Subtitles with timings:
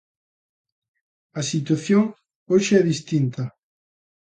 [1.39, 2.03] A situación
[2.51, 3.43] hoxe é distinta.